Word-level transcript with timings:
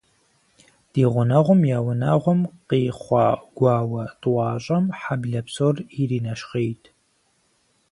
Ди 0.91 1.03
гъунэгъум 1.11 1.61
я 1.77 1.79
унагъуэм 1.89 2.41
къихъуа 2.67 3.25
гуауэ 3.57 4.03
тӏуащӏэм 4.21 4.85
хьэблэ 4.99 5.41
псор 5.45 5.75
иринэщхъейт. 6.01 6.83